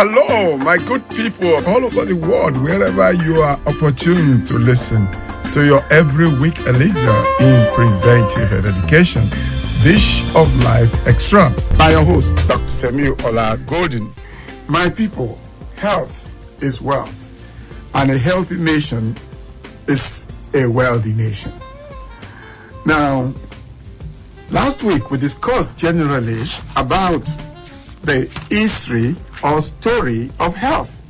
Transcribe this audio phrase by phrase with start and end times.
[0.00, 5.10] Hello, my good people all over the world, wherever you are opportune to listen
[5.50, 9.24] to your every week elixir in preventive education.
[9.82, 12.68] Dish of Life Extra by your host, Dr.
[12.68, 14.08] Samuel Ola Golden.
[14.68, 15.36] My people,
[15.74, 16.30] health
[16.62, 17.32] is wealth,
[17.94, 19.16] and a healthy nation
[19.88, 21.50] is a wealthy nation.
[22.86, 23.34] Now,
[24.52, 26.42] last week we discussed generally
[26.76, 27.24] about
[28.02, 31.02] the history or story of health.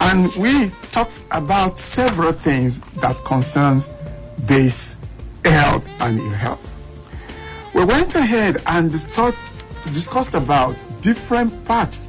[0.00, 3.92] And we talked about several things that concerns
[4.38, 4.96] this
[5.44, 6.82] health and ill health.
[7.74, 12.08] We went ahead and discussed, about different parts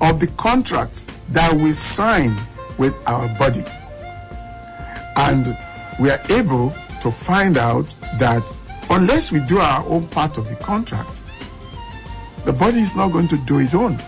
[0.00, 2.36] of the contracts that we sign
[2.78, 3.64] with our body.
[5.16, 5.56] And
[6.00, 6.70] we are able
[7.02, 7.86] to find out
[8.18, 8.56] that
[8.88, 11.22] unless we do our own part of the contract,
[12.44, 13.98] the body is not going to do its own.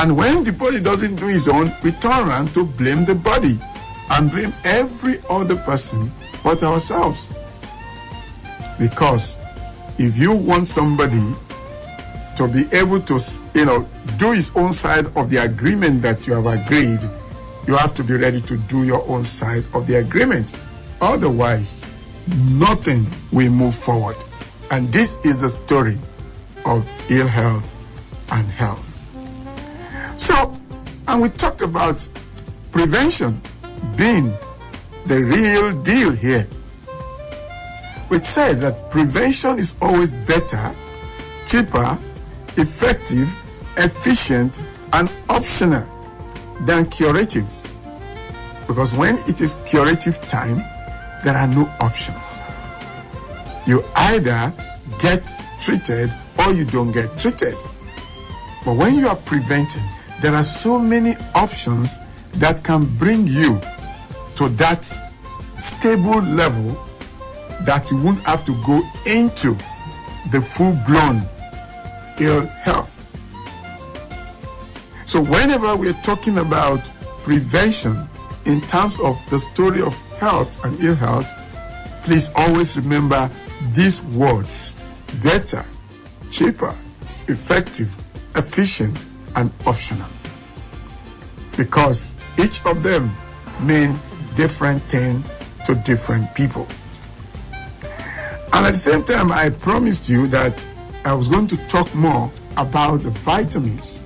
[0.00, 3.60] And when the body doesn't do its own, we turn around to blame the body
[4.12, 6.10] and blame every other person
[6.42, 7.30] but ourselves.
[8.78, 9.36] Because
[9.98, 11.20] if you want somebody
[12.36, 13.20] to be able to,
[13.52, 17.00] you know, do his own side of the agreement that you have agreed,
[17.68, 20.56] you have to be ready to do your own side of the agreement.
[21.02, 21.76] Otherwise,
[22.52, 24.16] nothing will move forward.
[24.70, 25.98] And this is the story
[26.64, 27.76] of ill health
[28.32, 28.89] and health.
[31.10, 32.06] And we talked about
[32.70, 33.42] prevention
[33.96, 34.32] being
[35.06, 36.46] the real deal here.
[38.08, 40.72] We said that prevention is always better,
[41.48, 41.98] cheaper,
[42.56, 43.28] effective,
[43.76, 45.84] efficient, and optional
[46.60, 47.46] than curative.
[48.68, 50.58] Because when it is curative time,
[51.24, 52.38] there are no options.
[53.66, 54.54] You either
[55.00, 55.28] get
[55.60, 57.56] treated or you don't get treated.
[58.64, 59.82] But when you are preventing,
[60.20, 61.98] there are so many options
[62.34, 63.60] that can bring you
[64.36, 64.84] to that
[65.58, 66.86] stable level
[67.62, 69.54] that you won't have to go into
[70.30, 71.22] the full blown
[72.20, 72.96] ill health.
[75.06, 76.90] So, whenever we're talking about
[77.22, 78.08] prevention
[78.44, 81.32] in terms of the story of health and ill health,
[82.04, 83.30] please always remember
[83.72, 84.74] these words
[85.22, 85.64] better,
[86.30, 86.74] cheaper,
[87.28, 87.94] effective,
[88.36, 90.08] efficient, and optional.
[91.56, 93.10] Because each of them
[93.62, 93.98] mean
[94.34, 95.22] different thing
[95.66, 96.66] to different people.
[98.52, 100.64] And at the same time, I promised you that
[101.04, 104.02] I was going to talk more about the vitamins.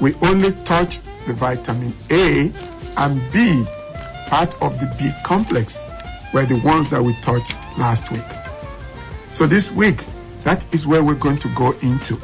[0.00, 2.52] We only touched the vitamin A
[2.98, 3.64] and B,
[4.26, 5.82] part of the B complex,
[6.34, 8.24] were the ones that we touched last week.
[9.32, 10.04] So this week,
[10.44, 12.20] that is where we're going to go into.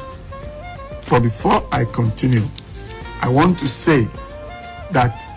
[1.09, 2.43] But before I continue,
[3.21, 4.07] I want to say
[4.91, 5.27] that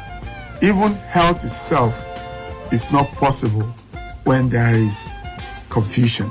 [0.62, 1.94] even health itself
[2.72, 3.62] is not possible
[4.24, 5.14] when there is
[5.68, 6.26] confusion,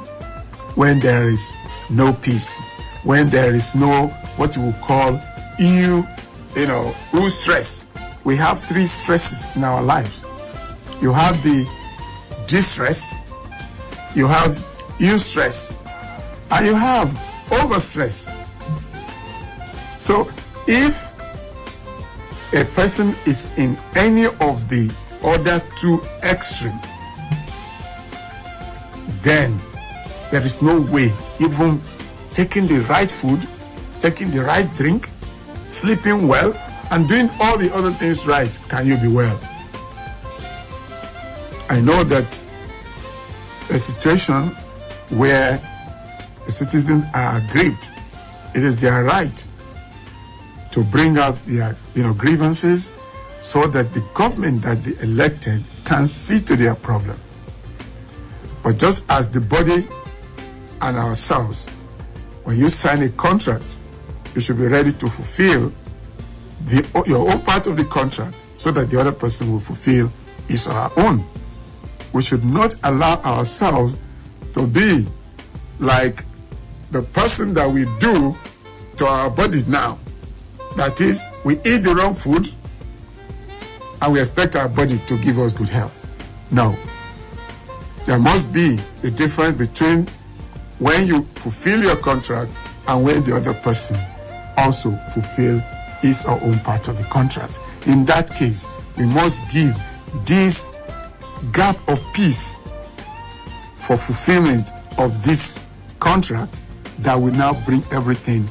[0.75, 1.55] when there is
[1.89, 2.59] no peace,
[3.03, 4.07] when there is no
[4.37, 5.19] what you will call
[5.59, 6.05] you,
[6.55, 6.93] you know,
[7.27, 7.85] stress.
[8.23, 10.25] We have three stresses in our lives.
[11.01, 11.67] You have the
[12.47, 13.13] distress,
[14.15, 14.51] you have
[14.97, 15.73] eustress,
[16.51, 17.09] and you have
[17.49, 18.33] overstress.
[19.99, 20.31] So
[20.67, 21.11] if
[22.53, 26.79] a person is in any of the other two extreme,
[29.21, 29.59] then
[30.31, 31.81] there is no way even
[32.33, 33.47] taking the right food,
[33.99, 35.09] taking the right drink,
[35.69, 36.53] sleeping well,
[36.91, 39.39] and doing all the other things right can you be well.
[41.69, 42.43] I know that
[43.71, 44.55] a situation
[45.09, 45.59] where
[46.45, 47.89] the citizens are aggrieved,
[48.53, 49.47] it is their right
[50.75, 52.91] to bring out their you know grievances
[53.39, 57.17] so that the government that they elected can see to their problem.
[58.61, 59.87] But just as the body
[60.81, 61.69] and ourselves,
[62.43, 63.79] when you sign a contract,
[64.33, 65.71] you should be ready to fulfill
[66.65, 70.11] the, your own part of the contract so that the other person will fulfill
[70.49, 71.23] his or her own.
[72.11, 73.95] We should not allow ourselves
[74.51, 75.07] to be
[75.79, 76.25] like
[76.91, 78.35] the person that we do
[78.97, 79.99] to our body now.
[80.75, 82.49] That is, we eat the wrong food
[84.01, 86.01] and we expect our body to give us good health.
[86.51, 86.75] No.
[88.05, 90.07] There must be a difference between
[90.79, 93.97] when you fulfill your contract and when the other person
[94.57, 95.59] also fulfill
[96.01, 97.59] his or own part of the contract.
[97.87, 98.67] In that case,
[98.97, 99.75] we must give
[100.25, 100.77] this
[101.51, 102.57] gap of peace
[103.77, 105.63] for fulfillment of this
[105.99, 106.61] contract
[106.99, 108.47] that will now bring everything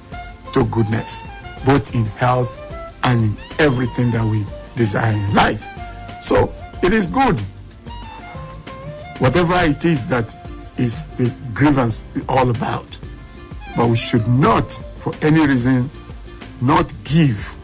[0.53, 1.23] to goodness.
[1.65, 2.61] Both in health
[3.05, 4.45] and in everything that we
[4.77, 5.65] desire in life.
[6.23, 6.53] So
[6.83, 7.39] it is good.
[9.19, 10.35] Whatever it is that
[10.77, 12.99] is the grievance all about.
[13.77, 15.91] But we should not, for any reason,
[16.61, 17.55] not give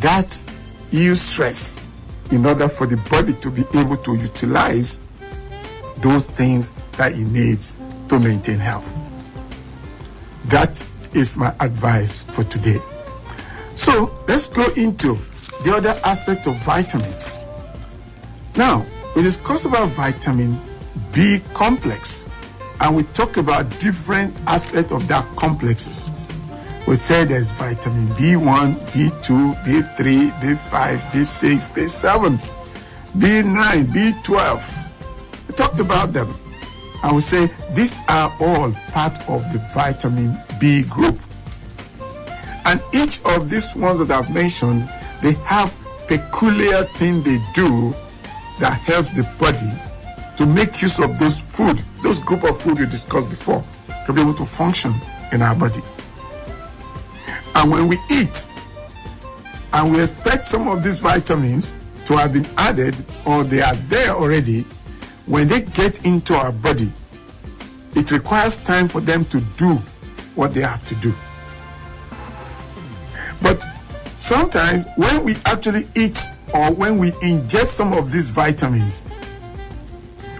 [0.00, 0.44] that
[0.92, 1.80] ill stress
[2.30, 5.00] in order for the body to be able to utilize
[5.98, 7.76] those things that it needs
[8.08, 8.98] to maintain health.
[10.46, 12.78] That is my advice for today.
[13.74, 15.18] So let's go into
[15.64, 17.38] the other aspect of vitamins.
[18.56, 18.84] Now,
[19.16, 20.58] we discuss about vitamin
[21.12, 22.26] B complex
[22.80, 26.10] and we talk about different aspects of that complexes.
[26.86, 32.36] We say there's vitamin B1, B2, B3, B5, B6, B7,
[33.16, 35.48] B9, B12.
[35.48, 36.34] We talked about them.
[37.04, 41.18] I would say these are all part of the vitamin B group.
[42.64, 44.88] And each of these ones that I've mentioned,
[45.20, 45.76] they have
[46.06, 47.94] peculiar thing they do
[48.60, 49.70] that helps the body
[50.36, 53.62] to make use of those food, those group of food we discussed before,
[54.06, 54.92] to be able to function
[55.32, 55.80] in our body.
[57.54, 58.46] And when we eat,
[59.72, 61.74] and we expect some of these vitamins
[62.04, 62.94] to have been added
[63.26, 64.62] or they are there already,
[65.26, 66.92] when they get into our body,
[67.94, 69.74] it requires time for them to do
[70.34, 71.12] what they have to do.
[73.42, 73.64] But
[74.16, 76.20] sometimes when we actually eat
[76.54, 79.04] or when we ingest some of these vitamins,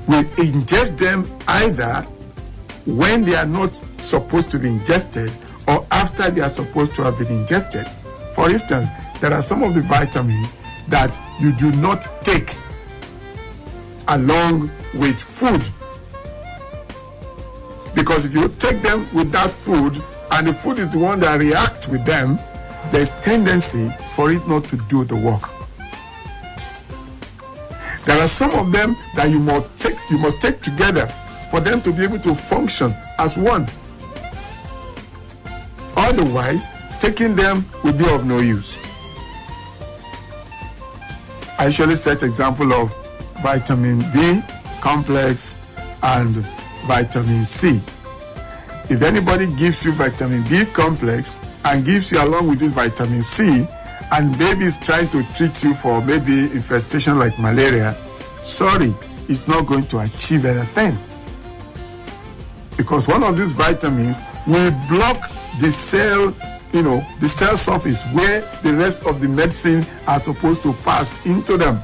[0.07, 2.07] we ingest them either
[2.87, 5.31] when they are not supposed to be ingested
[5.69, 7.87] or after they are supposed to have been ingested.
[8.35, 8.89] For instance,
[9.21, 10.55] there are some of the vitamins
[10.89, 12.57] that you do not take
[14.09, 15.63] along with food.
[17.95, 20.03] Because if you take them without food
[20.33, 22.39] and the food is the one that reacts with them,
[22.93, 25.49] there's tendency for it not to do the work.
[28.05, 31.07] There are some of them that you must take you must take together
[31.51, 33.67] for them to be able to function as one.
[35.97, 36.69] Otherwise,
[37.01, 38.77] taking them will be of no use.
[41.59, 42.93] I usually set example of
[43.43, 44.43] vitamin B
[44.81, 45.57] complex
[46.03, 46.37] and
[46.87, 47.81] vitamin C.
[48.91, 53.67] If anybody gives you vitamin B complex and gives you along with this vitamin C,
[54.13, 57.97] and baby is trying to treat you for maybe infestation like malaria,
[58.43, 58.95] sorry,
[59.29, 60.99] it's not going to achieve anything.
[62.77, 65.31] Because one of these vitamins will block
[65.61, 66.35] the cell,
[66.73, 71.25] you know, the cell surface where the rest of the medicine are supposed to pass
[71.25, 71.81] into them.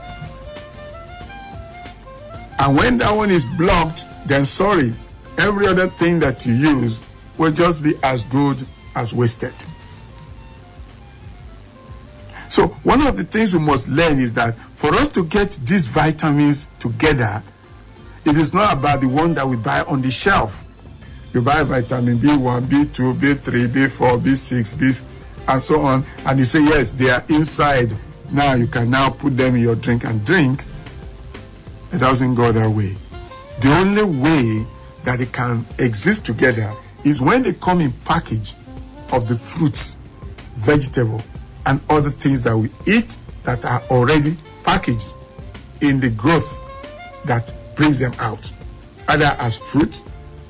[2.58, 4.92] And when that one is blocked, then sorry,
[5.38, 7.00] every other thing that you use
[7.38, 8.66] will just be as good
[8.98, 9.54] as wasted.
[12.48, 15.86] So, one of the things we must learn is that for us to get these
[15.86, 17.42] vitamins together,
[18.24, 20.64] it is not about the one that we buy on the shelf.
[21.32, 25.06] You buy vitamin B1, B2, B3, B4, B6, B,
[25.46, 27.94] and so on, and you say, yes, they are inside.
[28.32, 30.64] Now you can now put them in your drink and drink.
[31.92, 32.94] It doesn't go that way.
[33.60, 34.66] The only way
[35.04, 36.74] that it can exist together
[37.04, 38.54] is when they come in package
[39.12, 39.96] of the fruits,
[40.56, 41.22] vegetable,
[41.66, 45.08] and other things that we eat that are already packaged
[45.80, 46.60] in the growth
[47.24, 48.50] that brings them out,
[49.08, 50.02] either as fruit,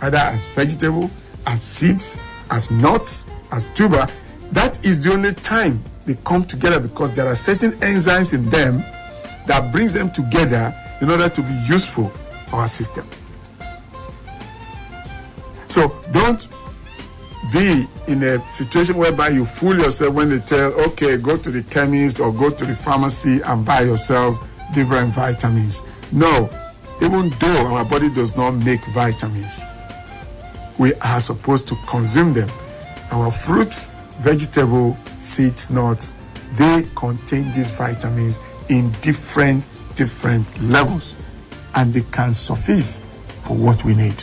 [0.03, 1.11] either as vegetable,
[1.47, 4.07] as seeds, as nuts, as tuber.
[4.53, 8.79] That is the only time they come together because there are certain enzymes in them
[9.47, 12.09] that brings them together in order to be useful
[12.49, 13.07] for our system.
[15.69, 16.49] So don't
[17.53, 21.63] be in a situation whereby you fool yourself when they tell, okay, go to the
[21.65, 25.83] chemist or go to the pharmacy and buy yourself different vitamins.
[26.11, 26.49] No,
[27.03, 29.65] even though our body does not make vitamins,
[30.79, 32.49] we are supposed to consume them.
[33.11, 36.17] Our fruits, vegetable, seeds, nuts,
[36.55, 38.39] they contain these vitamins
[38.69, 41.17] in different different levels
[41.75, 43.01] and they can suffice
[43.43, 44.23] for what we need.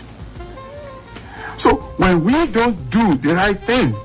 [1.57, 3.95] So when we don't do the right thing,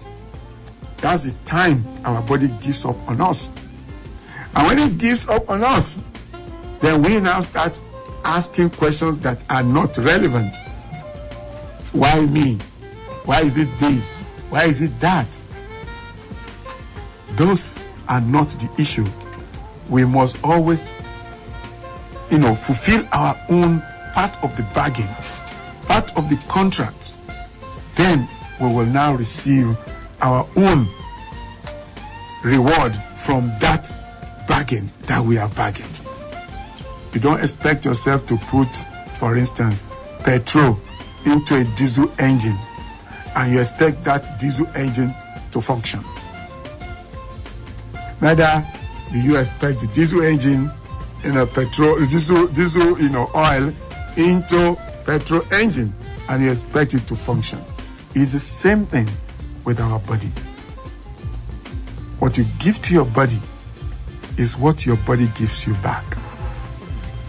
[0.98, 3.48] that's the time our body gives up on us.
[4.54, 6.00] And when it gives up on us,
[6.80, 7.80] then we now start
[8.24, 10.56] asking questions that are not relevant.
[11.92, 12.56] Why me?
[13.24, 14.22] Why is it this?
[14.50, 15.40] Why is it that?
[17.32, 17.78] Those
[18.08, 19.06] are not the issue.
[19.88, 20.94] We must always,
[22.30, 23.82] you know, fulfill our own
[24.14, 25.08] part of the bargain,
[25.86, 27.14] part of the contract.
[28.60, 29.76] We will now receive
[30.20, 30.86] our own
[32.44, 33.90] reward from that
[34.46, 36.00] bargain that we have bargained.
[37.14, 38.68] You don't expect yourself to put,
[39.18, 39.82] for instance,
[40.20, 40.78] petrol
[41.26, 42.56] into a diesel engine
[43.36, 45.14] and you expect that diesel engine
[45.52, 46.00] to function.
[48.20, 48.66] Neither
[49.12, 50.70] do you expect the diesel engine
[51.24, 53.72] in a petrol diesel diesel you know oil
[54.16, 55.92] into petrol engine
[56.28, 57.60] and you expect it to function.
[58.14, 59.08] It's the same thing
[59.64, 60.30] with our body.
[62.18, 63.40] What you give to your body
[64.36, 66.04] is what your body gives you back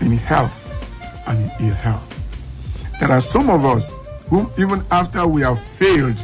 [0.02, 0.68] in health
[1.28, 2.20] and in ill health.
[3.00, 3.94] There are some of us
[4.30, 6.18] whom, even after we have failed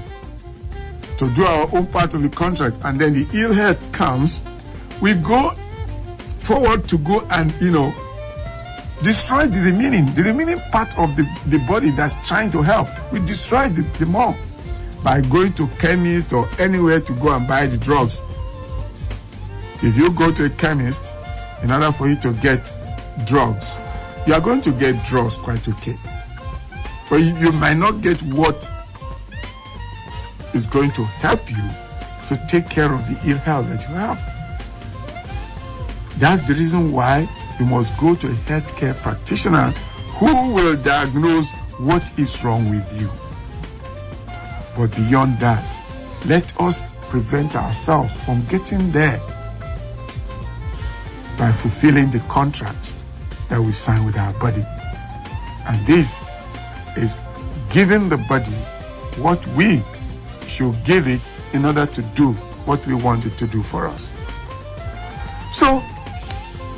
[1.18, 4.44] to do our own part of the contract and then the ill health comes,
[5.02, 5.52] we go
[6.42, 7.94] forward to go and, you know,
[9.04, 12.88] destroy the remaining, the remaining part of the, the body that's trying to help.
[13.12, 14.36] We destroy the, the more
[15.04, 18.22] by going to chemist or anywhere to go and buy the drugs.
[19.82, 21.18] If you go to a chemist
[21.64, 22.76] in order for you to get
[23.26, 23.80] drugs,
[24.26, 25.96] you are going to get drugs quite okay.
[27.10, 28.70] But you, you might not get what
[30.54, 31.64] is going to help you
[32.28, 34.20] to take care of the ill health that you have.
[36.18, 37.28] That's the reason why
[37.60, 39.72] you must go to a healthcare practitioner
[40.18, 43.10] who will diagnose what is wrong with you.
[44.78, 45.84] But beyond that,
[46.28, 49.20] let us prevent ourselves from getting there
[51.38, 52.94] by fulfilling the contract
[53.50, 54.64] that we sign with our body.
[55.68, 56.24] And this
[56.96, 57.24] is
[57.72, 58.52] giving the body
[59.22, 59.82] what we
[60.46, 62.34] should give it in order to do
[62.66, 64.12] what we want it to do for us.
[65.52, 65.84] So,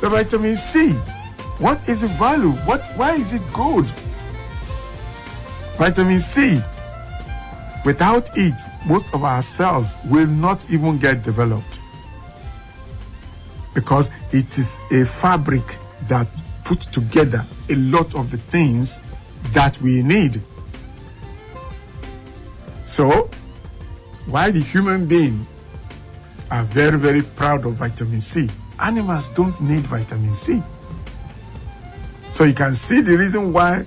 [0.00, 0.92] the vitamin C,
[1.58, 2.52] what is the value?
[2.64, 3.90] What why is it good?
[5.76, 6.60] Vitamin C,
[7.84, 11.80] without it, most of our cells will not even get developed
[13.74, 15.62] because it is a fabric
[16.08, 16.28] that
[16.64, 18.98] puts together a lot of the things
[19.52, 20.40] that we need.
[22.84, 23.30] So,
[24.26, 25.46] while the human being
[26.50, 28.48] are very, very proud of vitamin C,
[28.80, 30.62] animals don't need vitamin C.
[32.30, 33.84] So you can see the reason why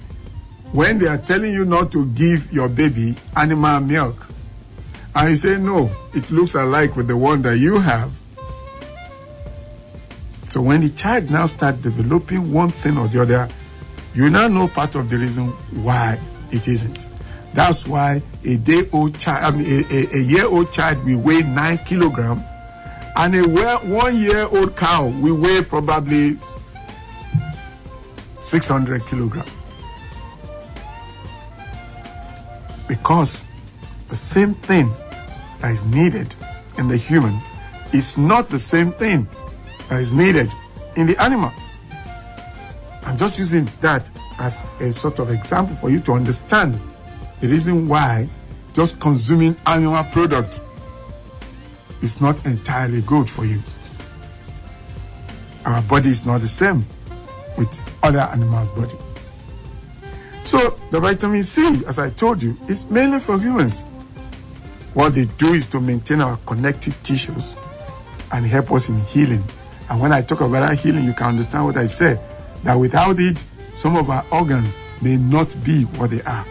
[0.74, 4.28] when they are telling you not to give your baby animal milk,
[5.16, 8.20] and you say no, it looks alike with the one that you have.
[10.48, 13.50] So when the child now start developing one thing or the other,
[14.16, 15.50] you now know part of the reason
[15.84, 16.20] why
[16.52, 17.08] it isn't.
[17.54, 21.20] That's why a day old child, I mean, a, a, a year old child will
[21.20, 22.44] weigh nine kilogram,
[23.16, 23.48] and a
[23.88, 26.38] one year old cow will weigh probably
[28.40, 29.46] 600 kilogram.
[32.94, 33.44] Because
[34.10, 34.92] the same thing
[35.62, 36.36] that is needed
[36.78, 37.40] in the human
[37.92, 39.28] is not the same thing
[39.90, 40.54] that is needed
[40.96, 41.52] in the animal.
[43.04, 46.80] I'm just using that as a sort of example for you to understand
[47.40, 48.30] the reason why
[48.74, 50.62] just consuming animal products
[52.04, 53.60] is not entirely good for you.
[55.66, 56.86] Our body is not the same
[57.58, 59.13] with other animals' body.
[60.44, 63.86] So the vitamin C, as I told you, is mainly for humans.
[64.94, 67.56] What they do is to maintain our connective tissues
[68.32, 69.44] and help us in healing.
[69.90, 72.22] And when I talk about healing, you can understand what I said.
[72.64, 76.46] That without it, some of our organs may not be what they are.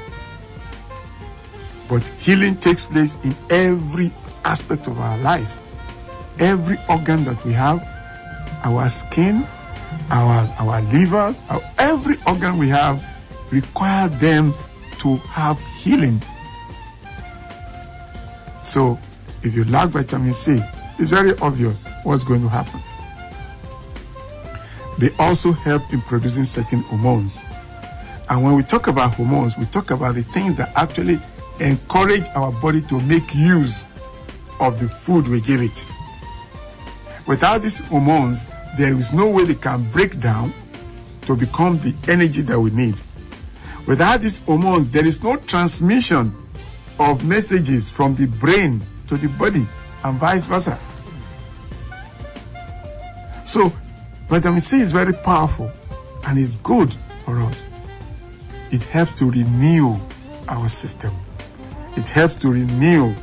[1.89, 4.11] But healing takes place in every
[4.45, 5.59] aspect of our life.
[6.39, 7.87] Every organ that we have,
[8.65, 9.47] our skin,
[10.11, 13.05] our, our livers, our, every organ we have,
[13.53, 14.53] require them
[14.99, 16.21] to have healing.
[18.63, 18.99] So,
[19.43, 20.61] if you lack vitamin C,
[20.99, 22.81] it's very obvious what's going to happen.
[24.99, 27.43] They also help in producing certain hormones.
[28.31, 31.19] And when we talk about hormones, we talk about the things that actually
[31.61, 33.85] encourage our body to make use
[34.61, 35.85] of the food we give it.
[37.27, 40.53] Without these hormones, there is no way they can break down
[41.23, 43.01] to become the energy that we need.
[43.87, 46.35] Without these hormones, there is no transmission
[46.99, 49.67] of messages from the brain to the body
[50.05, 50.79] and vice versa.
[53.45, 53.73] So,
[54.29, 55.71] vitamin C is very powerful
[56.27, 57.65] and is good for us.
[58.71, 59.97] It helps to renew
[60.49, 61.13] our system.
[61.97, 63.15] It helps to renew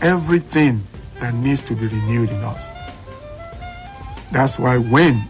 [0.00, 0.82] everything
[1.20, 2.72] that needs to be renewed in us.
[4.32, 5.22] That's why when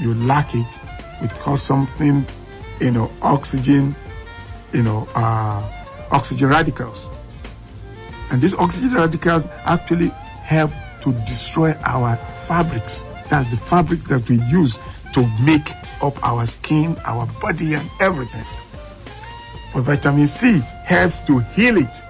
[0.00, 0.80] you lack it,
[1.20, 2.24] it cause something,
[2.80, 3.94] you know, oxygen,
[4.72, 5.62] you know, uh,
[6.10, 7.08] oxygen radicals.
[8.30, 10.08] And these oxygen radicals actually
[10.44, 10.70] help
[11.02, 13.04] to destroy our fabrics.
[13.30, 14.78] That's the fabric that we use
[15.14, 15.70] to make
[16.02, 18.44] up our skin, our body, and everything.
[19.74, 22.02] But vitamin C helps to heal it.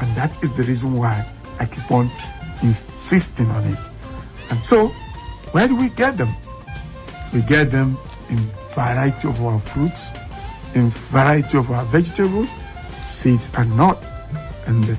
[0.00, 1.26] And that is the reason why
[1.58, 2.10] I keep on
[2.62, 3.78] insisting on it.
[4.50, 4.88] And so,
[5.52, 6.34] where do we get them?
[7.32, 7.98] We get them
[8.30, 8.38] in
[8.74, 10.12] variety of our fruits,
[10.78, 12.48] in variety of our vegetables,
[13.02, 14.10] seeds and nuts.
[14.66, 14.96] And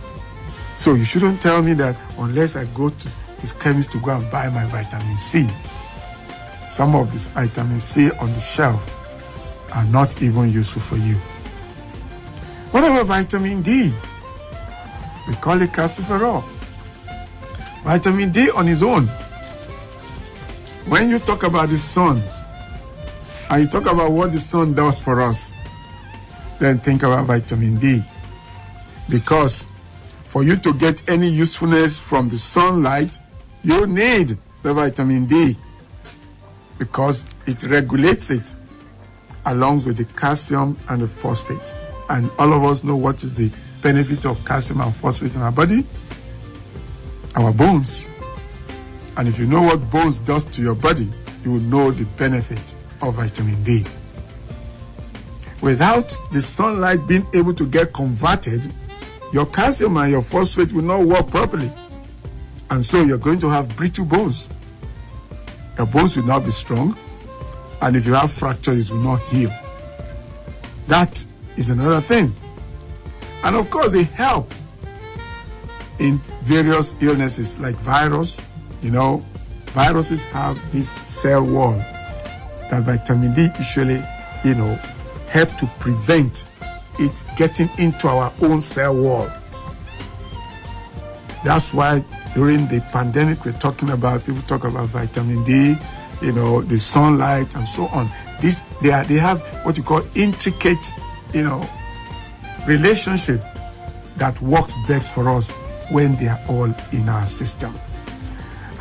[0.75, 3.09] so you shouldn't tell me that unless I go to
[3.41, 5.47] this chemist to go and buy my vitamin C.
[6.69, 8.95] Some of this vitamin C on the shelf
[9.73, 11.15] are not even useful for you.
[12.71, 13.91] What about vitamin D?
[15.27, 16.43] We call it calciferol.
[17.83, 19.07] Vitamin D on its own.
[20.87, 22.21] When you talk about the sun,
[23.49, 25.53] and you talk about what the sun does for us,
[26.59, 28.01] then think about vitamin D.
[29.09, 29.65] Because
[30.25, 33.17] for you to get any usefulness from the sunlight,
[33.63, 35.55] you need the vitamin D
[36.77, 38.55] because it regulates it
[39.45, 41.73] along with the calcium and the phosphate.
[42.09, 43.51] And all of us know what is the
[43.81, 45.85] benefit of calcium and phosphate in our body?
[47.35, 48.09] Our bones.
[49.17, 51.07] And if you know what bones does to your body,
[51.43, 53.83] you will know the benefit of vitamin D.
[55.61, 58.71] Without the sunlight being able to get converted,
[59.33, 61.71] your calcium and your phosphate will not work properly.
[62.69, 64.49] And so you're going to have brittle bones.
[65.77, 66.97] Your bones will not be strong.
[67.81, 69.51] And if you have fractures, it will not heal.
[70.87, 71.23] That
[71.57, 72.33] is another thing.
[73.43, 74.51] And of course, they help
[75.99, 78.43] in various illnesses like virus.
[78.81, 79.23] You know,
[79.67, 81.73] viruses have this cell wall
[82.69, 84.01] that vitamin D usually,
[84.43, 84.79] you know,
[85.29, 86.45] help to prevent
[86.99, 89.29] it getting into our own cell wall.
[91.43, 92.03] That's why
[92.35, 95.75] during the pandemic we're talking about, people talk about vitamin D,
[96.21, 98.07] you know, the sunlight and so on.
[98.41, 100.91] This they are they have what you call intricate,
[101.33, 101.67] you know,
[102.67, 103.41] relationship
[104.17, 105.53] that works best for us
[105.91, 107.73] when they are all in our system.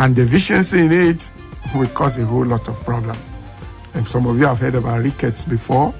[0.00, 1.32] And the deficiency in it
[1.74, 3.16] will cause a whole lot of problem.
[3.94, 5.94] And some of you have heard about rickets before.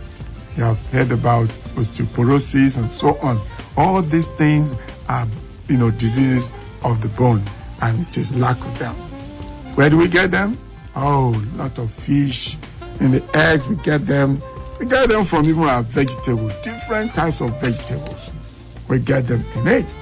[0.59, 3.41] You have heard about osteoporosis and so on.
[3.77, 4.75] All these things
[5.09, 5.25] are,
[5.69, 6.51] you know, diseases
[6.83, 7.41] of the bone,
[7.81, 8.93] and it is lack of them.
[9.77, 10.59] Where do we get them?
[10.97, 12.57] Oh, lot of fish.
[12.99, 14.43] In the eggs, we get them.
[14.81, 18.33] We get them from even our vegetables, different types of vegetables.
[18.89, 19.95] We get them in it.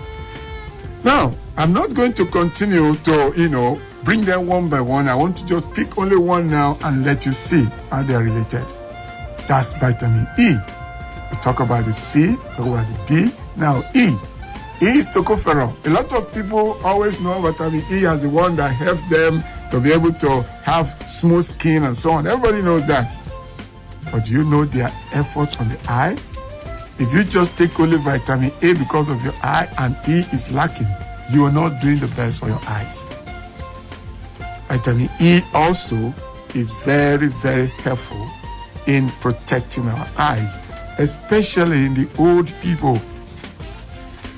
[1.04, 5.06] Now, I'm not going to continue to, you know, bring them one by one.
[5.06, 8.22] I want to just pick only one now and let you see how they are
[8.22, 8.64] related.
[9.46, 10.56] That's vitamin E.
[11.30, 13.32] We talk about the C, talk about the D.
[13.56, 14.16] Now E.
[14.82, 15.72] E is tocopherol.
[15.86, 19.80] A lot of people always know vitamin E as the one that helps them to
[19.80, 22.26] be able to have smooth skin and so on.
[22.26, 23.16] Everybody knows that.
[24.10, 26.16] But do you know their effort on the eye?
[26.98, 30.88] If you just take only vitamin A because of your eye and E is lacking,
[31.30, 33.06] you are not doing the best for your eyes.
[34.68, 36.12] Vitamin E also
[36.54, 38.28] is very, very helpful
[38.86, 40.56] in protecting our eyes,
[40.98, 43.00] especially in the old people.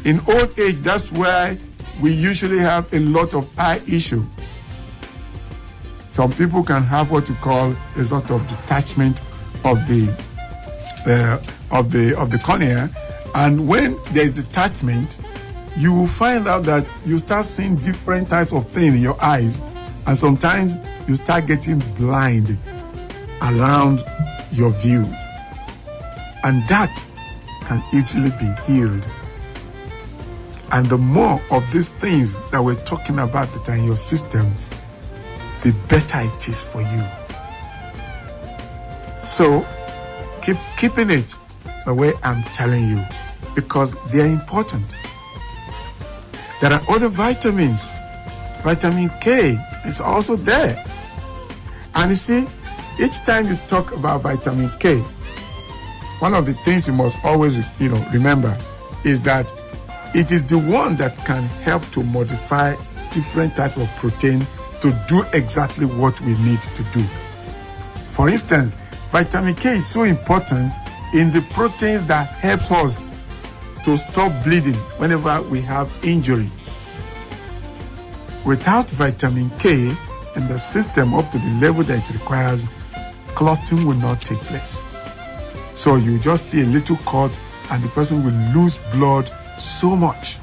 [0.05, 1.57] In old age, that's where
[2.01, 4.25] we usually have a lot of eye issue.
[6.09, 9.21] Some people can have what you call a sort of detachment
[9.65, 10.09] of the
[11.07, 12.91] uh, of the of the cornea,
[13.35, 15.19] and when there is detachment,
[15.77, 19.61] you will find out that you start seeing different types of things in your eyes,
[20.07, 20.75] and sometimes
[21.07, 22.59] you start getting blind
[23.43, 24.03] around
[24.53, 25.05] your view.
[26.45, 27.07] And that
[27.63, 29.09] can easily be healed.
[30.73, 34.53] And the more of these things that we're talking about that are in your system,
[35.63, 37.05] the better it is for you.
[39.17, 39.67] So
[40.43, 41.37] keep keeping it
[41.85, 43.05] the way I'm telling you
[43.55, 44.95] because they are important.
[46.61, 47.93] There are other vitamins.
[48.63, 50.85] Vitamin K is also there.
[51.95, 52.47] And you see,
[53.01, 54.99] each time you talk about vitamin K,
[56.21, 58.57] one of the things you must always, you know, remember
[59.05, 59.53] is that
[60.15, 62.75] it is the one that can help to modify
[63.13, 64.45] different types of protein
[64.81, 67.03] to do exactly what we need to do.
[68.11, 68.75] For instance,
[69.11, 70.75] vitamin K is so important
[71.15, 73.03] in the proteins that helps us
[73.85, 76.51] to stop bleeding whenever we have injury.
[78.45, 79.95] Without vitamin K
[80.37, 82.67] in the system up to the level that it requires,
[83.39, 84.83] clotting will not take place.
[85.73, 87.39] So you just see a little cut
[87.71, 89.29] and the person will lose blood
[89.61, 90.39] so much.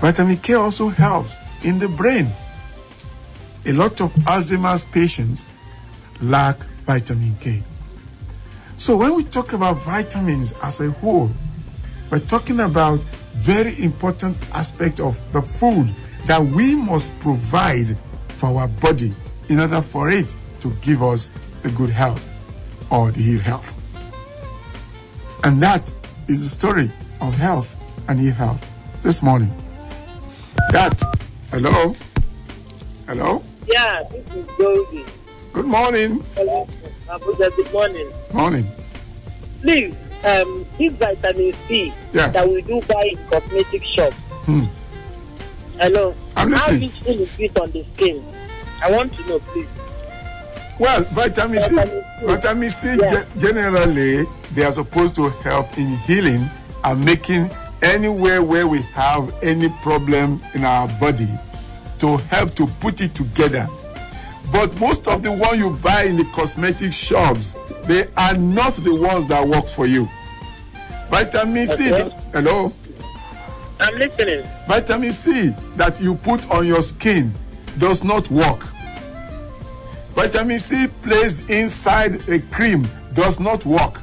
[0.00, 2.26] Vitamin K also helps in the brain.
[3.66, 5.46] A lot of Alzheimer's patients
[6.22, 7.62] lack vitamin K.
[8.76, 11.30] So when we talk about vitamins as a whole,
[12.10, 12.98] we're talking about
[13.34, 15.88] very important aspect of the food
[16.26, 17.96] that we must provide
[18.30, 19.14] for our body
[19.48, 21.30] in order for it to give us
[21.62, 22.34] the good health
[22.90, 23.76] or the ill health.
[25.44, 25.92] And that
[26.28, 27.76] is the story of health
[28.08, 28.68] and ill health
[29.02, 29.50] this morning.
[30.72, 31.00] That,
[31.50, 31.94] hello?
[33.06, 33.42] Hello?
[33.66, 35.04] Yeah, this is Goldie.
[35.52, 36.22] Good morning.
[36.36, 36.66] Hello,
[37.08, 37.54] Abuja.
[37.56, 38.08] Good morning.
[38.32, 38.66] Morning.
[39.60, 39.94] Please,
[40.24, 42.28] um, this vitamin C Yeah.
[42.28, 44.12] that we do buy in cosmetic shop.
[44.46, 44.64] Hmm.
[45.78, 46.14] Hello.
[46.36, 46.80] I'm listening.
[46.80, 48.24] How useful is it on the skin?
[48.82, 49.66] I want to know, please.
[50.80, 51.76] Well, vitamin C,
[52.24, 52.96] Vitamin C.
[52.98, 53.24] Yeah.
[53.38, 56.48] generally they are supposed to help in healing
[56.84, 57.50] and making
[57.82, 61.28] anywhere where we have any problem in our body
[61.98, 63.68] to help to put it together.
[64.50, 68.94] But most of the one you buy in the cosmetic shops, they are not the
[68.94, 70.08] ones that work for you.
[71.10, 72.10] Vitamin C, Okay.
[72.32, 72.72] hello,
[73.78, 74.44] I'm listening.
[74.66, 77.32] vitamin C that you put on your skin
[77.78, 78.60] does not work.
[80.14, 83.98] Vitamin C placed inside a cream does not work.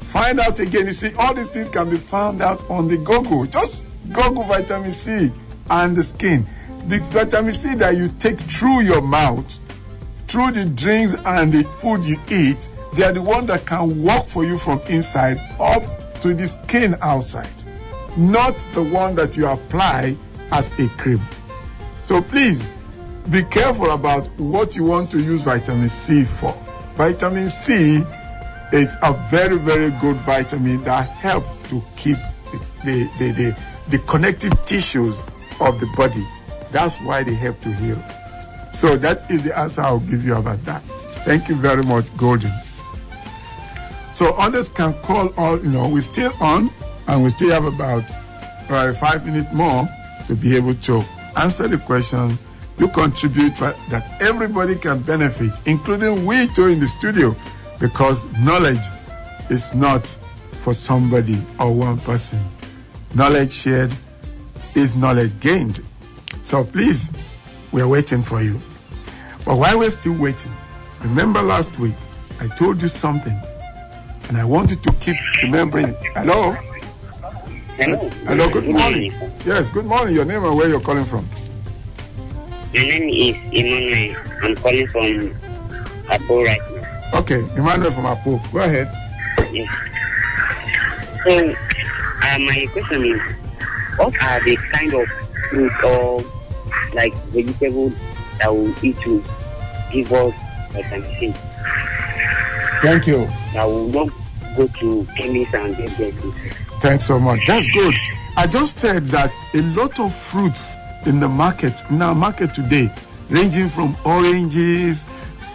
[0.00, 0.86] Find out again.
[0.86, 3.46] You see, all these things can be found out on the Google.
[3.46, 5.32] Just Google vitamin C
[5.70, 6.46] and the skin.
[6.86, 9.58] The vitamin C that you take through your mouth,
[10.28, 14.26] through the drinks and the food you eat, they are the one that can work
[14.26, 15.82] for you from inside up
[16.20, 17.50] to the skin outside,
[18.16, 20.16] not the one that you apply
[20.52, 21.20] as a cream.
[22.02, 22.66] So please
[23.30, 26.52] be careful about what you want to use vitamin C for.
[26.96, 28.02] Vitamin C
[28.72, 32.18] is a very, very good vitamin that helps to keep
[32.84, 33.56] the, the, the,
[33.88, 35.20] the connective tissues
[35.60, 36.26] of the body.
[36.70, 38.02] That's why they help to heal.
[38.72, 40.82] So that is the answer I'll give you about that.
[41.24, 42.52] Thank you very much, Golden.
[44.12, 46.70] So others can call all, you know, we're still on
[47.06, 48.04] and we still have about
[48.68, 49.88] uh, five minutes more
[50.26, 51.02] to be able to
[51.36, 52.38] answer the question.
[52.78, 57.36] You contribute that everybody can benefit, including we too in the studio,
[57.80, 58.84] because knowledge
[59.50, 60.06] is not
[60.60, 62.40] for somebody or one person.
[63.14, 63.94] Knowledge shared
[64.74, 65.80] is knowledge gained.
[66.42, 67.10] So please,
[67.70, 68.60] we are waiting for you.
[69.44, 70.52] But while we're still waiting,
[71.00, 71.94] remember last week
[72.40, 73.38] I told you something,
[74.28, 75.94] and I want you to keep remembering.
[76.14, 76.52] Hello?
[77.76, 78.08] Hello.
[78.26, 79.12] Hello, good morning.
[79.44, 80.14] Yes, good morning.
[80.14, 81.28] Your name and where you're calling from.
[82.74, 84.16] My name is Emmanuel.
[84.42, 85.32] I'm calling from
[86.10, 87.20] Apo right now.
[87.20, 88.40] Okay, Emmanuel from Apo.
[88.52, 88.88] Go ahead.
[91.22, 93.20] So, uh, my question is,
[93.96, 95.06] what are the kind of
[95.50, 96.24] fruit or
[96.94, 97.92] like vegetables
[98.40, 99.22] that will eat to
[99.92, 100.34] give us
[100.72, 101.32] vitamin C?
[102.82, 103.28] Thank you.
[103.52, 104.08] That will not
[104.56, 106.32] go to chemists and get them.
[106.80, 107.38] Thanks so much.
[107.46, 107.94] That's good.
[108.36, 110.74] I just said that a lot of fruits
[111.06, 112.90] in the market, in our market today,
[113.30, 115.04] ranging from oranges,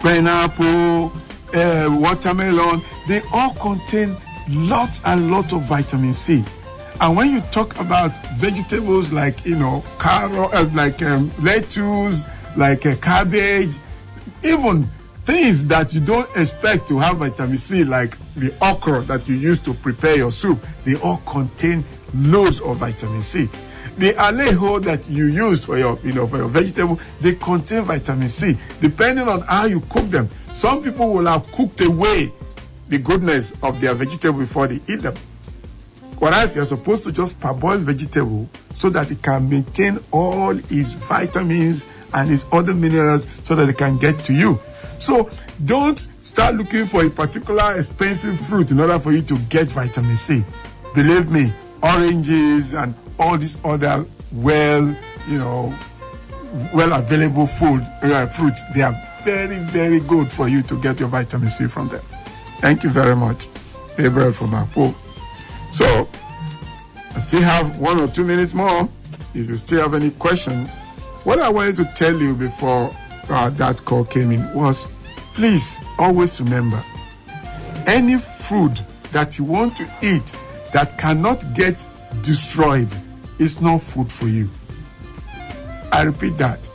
[0.00, 1.12] pineapple,
[1.54, 4.16] uh, watermelon, they all contain
[4.50, 6.44] lots and lots of vitamin C.
[7.00, 12.84] And when you talk about vegetables like, you know, carrot, uh, like um, lettuce, like
[12.86, 13.76] uh, cabbage,
[14.44, 14.86] even
[15.24, 19.58] things that you don't expect to have vitamin C, like the okra that you use
[19.60, 21.84] to prepare your soup, they all contain
[22.14, 23.48] loads of vitamin C.
[23.98, 28.28] The alejo that you use for your, you know, for your vegetable, they contain vitamin
[28.28, 28.56] C.
[28.80, 32.32] Depending on how you cook them, some people will have cooked away
[32.88, 35.14] the goodness of their vegetable before they eat them.
[36.18, 41.86] Whereas you're supposed to just parboil vegetable so that it can maintain all its vitamins
[42.12, 44.60] and its other minerals so that it can get to you.
[44.98, 45.30] So
[45.64, 50.16] don't start looking for a particular expensive fruit in order for you to get vitamin
[50.16, 50.44] C.
[50.94, 54.82] Believe me, oranges and all these other well,
[55.28, 55.72] you know,
[56.74, 61.08] well available food uh, fruits, they are very, very good for you to get your
[61.08, 62.00] vitamin C from them.
[62.58, 63.46] Thank you very much,
[63.96, 64.94] Gabriel from Apo.
[65.72, 66.08] So,
[67.14, 68.88] I still have one or two minutes more.
[69.34, 70.66] If you still have any question,
[71.24, 72.90] what I wanted to tell you before
[73.28, 74.88] uh, that call came in was
[75.34, 76.82] please always remember
[77.86, 78.80] any food
[79.12, 80.36] that you want to eat
[80.72, 81.86] that cannot get
[82.22, 82.92] destroyed
[83.40, 84.48] is not food for you.
[85.90, 86.70] I repeat that.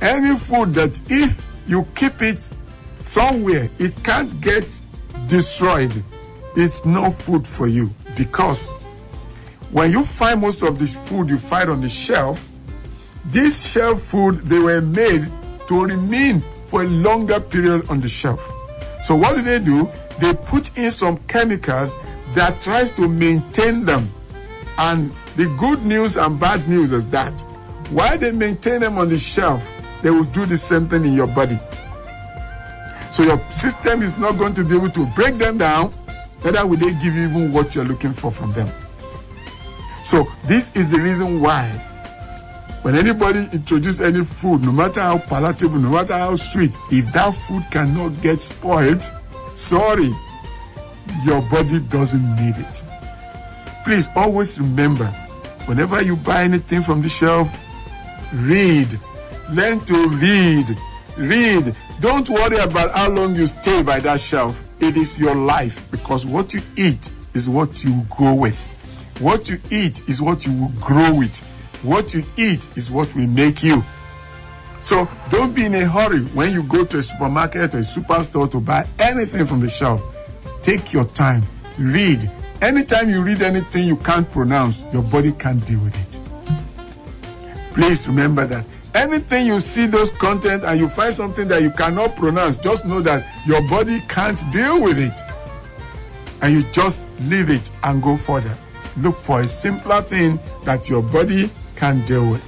[0.00, 2.50] Any food that if you keep it
[3.00, 4.80] somewhere, it can't get
[5.26, 6.02] destroyed,
[6.54, 8.70] it's no food for you because
[9.72, 12.48] when you find most of the food you find on the shelf,
[13.26, 15.22] this shelf food they were made
[15.66, 18.40] to remain for a longer period on the shelf.
[19.02, 19.90] So what do they do?
[20.20, 21.98] They put in some chemicals
[22.34, 24.10] that tries to maintain them.
[24.78, 27.40] And the good news and bad news is that
[27.90, 29.66] while they maintain them on the shelf,
[30.02, 31.58] they will do the same thing in your body.
[33.10, 35.92] So your system is not going to be able to break them down,
[36.44, 38.68] neither will they give you even what you're looking for from them.
[40.02, 41.66] So this is the reason why
[42.82, 47.34] when anybody introduces any food, no matter how palatable, no matter how sweet, if that
[47.34, 49.02] food cannot get spoiled,
[49.56, 50.12] sorry,
[51.24, 52.84] your body doesn't need it.
[53.82, 55.12] Please always remember,
[55.66, 57.48] whenever you buy anything from the shelf,
[58.32, 58.98] read.
[59.52, 60.76] Learn to read.
[61.16, 61.74] Read.
[62.00, 64.62] Don't worry about how long you stay by that shelf.
[64.80, 68.58] It is your life because what you eat is what you go with.
[69.20, 71.40] What you eat is what you will grow with.
[71.82, 73.82] What you eat is what will make you.
[74.82, 78.50] So don't be in a hurry when you go to a supermarket or a superstore
[78.50, 80.02] to buy anything from the shelf.
[80.62, 81.42] Take your time,
[81.78, 82.30] read.
[82.62, 86.20] Anytime you read anything you can't pronounce, your body can't deal with it.
[87.74, 88.66] Please remember that.
[88.94, 93.02] Anything you see those content and you find something that you cannot pronounce, just know
[93.02, 95.20] that your body can't deal with it.
[96.40, 98.56] And you just leave it and go further.
[98.96, 102.42] Look for a simpler thing that your body can deal with.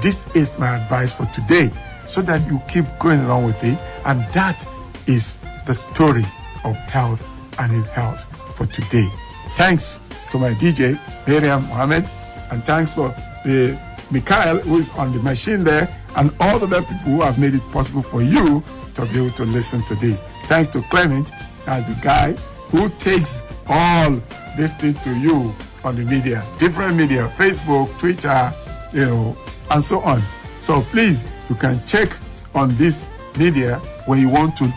[0.00, 1.70] This is my advice for today
[2.08, 3.80] so that you keep going along with it.
[4.04, 4.66] And that
[5.06, 6.24] is the story
[6.64, 7.28] of health
[7.60, 8.24] and ill health
[8.56, 9.08] for today.
[9.54, 12.08] Thanks to my DJ, Miriam Mohammed,
[12.50, 13.08] and thanks for
[13.44, 13.78] the
[14.10, 17.54] Mikhail who is on the machine there, and all the other people who have made
[17.54, 18.62] it possible for you
[18.94, 20.20] to be able to listen to this.
[20.46, 21.32] Thanks to Clement
[21.66, 22.32] as the guy
[22.70, 24.10] who takes all
[24.56, 28.52] this thing to you on the media, different media, Facebook, Twitter,
[28.92, 29.36] you know,
[29.70, 30.22] and so on.
[30.60, 32.16] So please, you can check
[32.54, 34.72] on this media when you want to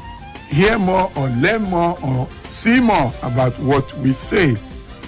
[0.49, 4.55] hear more or learn more or see more about what we say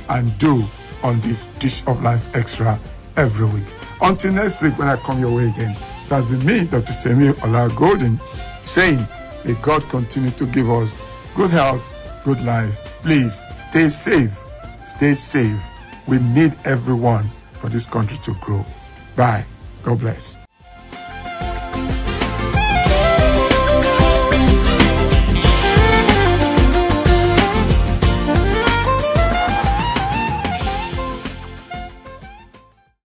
[0.10, 0.64] and do
[1.04, 2.80] on this Dish of Life Extra
[3.16, 3.66] every week.
[4.02, 5.72] Until next week when I come your way again,
[6.06, 6.94] it has been me, Dr.
[6.94, 8.20] Samuel Ola Golden,
[8.62, 9.00] saying,
[9.46, 10.96] may God continue to give us
[11.36, 11.88] good health,
[12.24, 12.78] good life.
[13.02, 14.38] Please stay safe,
[14.86, 15.60] stay safe.
[16.08, 18.66] We need everyone for this country to grow.
[19.16, 19.46] Bye.
[19.84, 20.47] God bless.